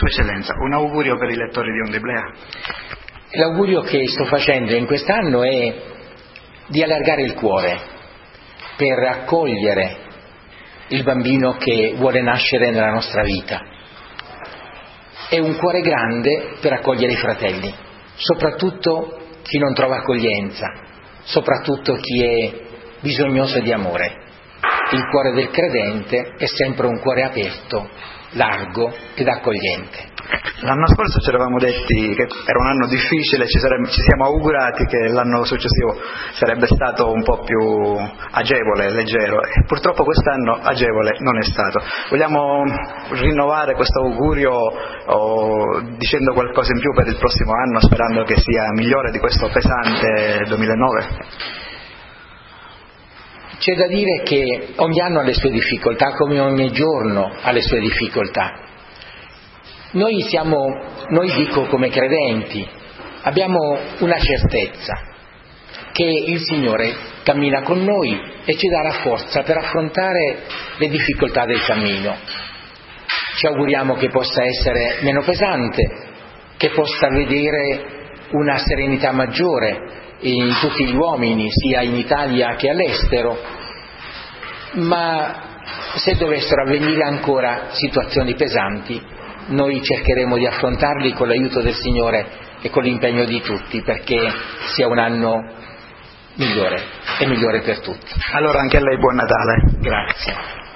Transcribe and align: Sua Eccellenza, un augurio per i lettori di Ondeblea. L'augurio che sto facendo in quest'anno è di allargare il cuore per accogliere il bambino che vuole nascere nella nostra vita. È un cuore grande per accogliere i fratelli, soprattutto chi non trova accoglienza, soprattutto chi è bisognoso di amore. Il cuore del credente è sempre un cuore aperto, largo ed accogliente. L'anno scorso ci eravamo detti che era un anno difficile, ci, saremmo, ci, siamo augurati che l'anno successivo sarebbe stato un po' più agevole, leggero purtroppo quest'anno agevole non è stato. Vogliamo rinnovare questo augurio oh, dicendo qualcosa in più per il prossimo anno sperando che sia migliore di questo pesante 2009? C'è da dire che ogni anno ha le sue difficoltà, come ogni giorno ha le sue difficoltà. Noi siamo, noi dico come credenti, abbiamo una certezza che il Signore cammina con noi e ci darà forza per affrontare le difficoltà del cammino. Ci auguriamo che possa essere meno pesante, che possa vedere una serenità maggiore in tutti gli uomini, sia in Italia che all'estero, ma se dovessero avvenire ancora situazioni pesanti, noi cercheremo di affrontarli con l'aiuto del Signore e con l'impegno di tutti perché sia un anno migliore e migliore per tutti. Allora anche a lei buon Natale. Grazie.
Sua 0.00 0.08
Eccellenza, 0.08 0.54
un 0.54 0.72
augurio 0.72 1.18
per 1.18 1.28
i 1.28 1.36
lettori 1.36 1.70
di 1.72 1.80
Ondeblea. 1.80 2.32
L'augurio 3.32 3.82
che 3.82 4.08
sto 4.08 4.24
facendo 4.24 4.72
in 4.72 4.86
quest'anno 4.86 5.42
è 5.42 5.74
di 6.68 6.82
allargare 6.82 7.20
il 7.20 7.34
cuore 7.34 7.78
per 8.78 8.98
accogliere 8.98 9.96
il 10.88 11.02
bambino 11.02 11.58
che 11.58 11.92
vuole 11.98 12.22
nascere 12.22 12.70
nella 12.70 12.92
nostra 12.92 13.22
vita. 13.24 13.60
È 15.28 15.38
un 15.38 15.54
cuore 15.58 15.80
grande 15.82 16.54
per 16.62 16.72
accogliere 16.72 17.12
i 17.12 17.16
fratelli, 17.16 17.70
soprattutto 18.14 19.18
chi 19.42 19.58
non 19.58 19.74
trova 19.74 19.96
accoglienza, 19.96 20.66
soprattutto 21.24 21.96
chi 21.96 22.24
è 22.24 22.52
bisognoso 23.00 23.60
di 23.60 23.70
amore. 23.70 24.19
Il 24.92 25.06
cuore 25.08 25.32
del 25.32 25.50
credente 25.50 26.34
è 26.36 26.46
sempre 26.46 26.88
un 26.88 26.98
cuore 26.98 27.22
aperto, 27.22 27.88
largo 28.32 28.92
ed 29.14 29.28
accogliente. 29.28 30.08
L'anno 30.62 30.86
scorso 30.88 31.20
ci 31.20 31.28
eravamo 31.28 31.58
detti 31.58 32.14
che 32.14 32.22
era 32.22 32.58
un 32.60 32.66
anno 32.66 32.86
difficile, 32.88 33.46
ci, 33.46 33.58
saremmo, 33.58 33.86
ci, 33.86 34.00
siamo 34.02 34.24
augurati 34.26 34.84
che 34.84 35.08
l'anno 35.08 35.44
successivo 35.44 35.96
sarebbe 36.32 36.66
stato 36.66 37.10
un 37.10 37.22
po' 37.22 37.38
più 37.38 37.96
agevole, 38.32 38.90
leggero 38.90 39.40
purtroppo 39.66 40.04
quest'anno 40.04 40.58
agevole 40.62 41.16
non 41.20 41.38
è 41.38 41.42
stato. 41.44 41.80
Vogliamo 42.10 42.64
rinnovare 43.10 43.74
questo 43.74 44.00
augurio 44.00 44.52
oh, 44.52 45.80
dicendo 45.96 46.32
qualcosa 46.32 46.72
in 46.72 46.80
più 46.80 46.92
per 46.94 47.06
il 47.06 47.16
prossimo 47.16 47.52
anno 47.52 47.80
sperando 47.80 48.24
che 48.24 48.36
sia 48.36 48.70
migliore 48.74 49.10
di 49.12 49.18
questo 49.18 49.48
pesante 49.52 50.44
2009? 50.46 51.59
C'è 53.60 53.74
da 53.74 53.88
dire 53.88 54.22
che 54.22 54.68
ogni 54.76 55.00
anno 55.00 55.20
ha 55.20 55.22
le 55.22 55.34
sue 55.34 55.50
difficoltà, 55.50 56.14
come 56.14 56.40
ogni 56.40 56.70
giorno 56.70 57.30
ha 57.42 57.50
le 57.50 57.60
sue 57.60 57.78
difficoltà. 57.80 58.58
Noi 59.90 60.22
siamo, 60.22 60.64
noi 61.10 61.30
dico 61.34 61.66
come 61.66 61.90
credenti, 61.90 62.66
abbiamo 63.20 63.78
una 63.98 64.18
certezza 64.18 64.94
che 65.92 66.04
il 66.04 66.40
Signore 66.40 66.94
cammina 67.22 67.60
con 67.60 67.84
noi 67.84 68.18
e 68.46 68.56
ci 68.56 68.66
darà 68.68 68.92
forza 69.02 69.42
per 69.42 69.58
affrontare 69.58 70.38
le 70.78 70.88
difficoltà 70.88 71.44
del 71.44 71.62
cammino. 71.62 72.16
Ci 73.36 73.44
auguriamo 73.44 73.92
che 73.96 74.08
possa 74.08 74.42
essere 74.42 75.00
meno 75.02 75.20
pesante, 75.20 75.82
che 76.56 76.70
possa 76.70 77.10
vedere 77.10 77.84
una 78.30 78.56
serenità 78.56 79.12
maggiore 79.12 80.08
in 80.20 80.56
tutti 80.60 80.86
gli 80.86 80.94
uomini, 80.94 81.48
sia 81.50 81.82
in 81.82 81.94
Italia 81.94 82.54
che 82.56 82.70
all'estero, 82.70 83.38
ma 84.72 85.48
se 85.96 86.16
dovessero 86.16 86.62
avvenire 86.62 87.02
ancora 87.02 87.68
situazioni 87.70 88.34
pesanti, 88.34 89.00
noi 89.48 89.82
cercheremo 89.82 90.36
di 90.36 90.46
affrontarli 90.46 91.12
con 91.12 91.28
l'aiuto 91.28 91.60
del 91.60 91.74
Signore 91.74 92.26
e 92.60 92.70
con 92.70 92.82
l'impegno 92.82 93.24
di 93.24 93.40
tutti 93.40 93.80
perché 93.82 94.30
sia 94.74 94.86
un 94.86 94.98
anno 94.98 95.58
migliore 96.34 96.82
e 97.18 97.26
migliore 97.26 97.62
per 97.62 97.80
tutti. 97.80 98.12
Allora 98.32 98.60
anche 98.60 98.76
a 98.76 98.80
lei 98.80 98.98
buon 98.98 99.14
Natale. 99.16 99.62
Grazie. 99.80 100.68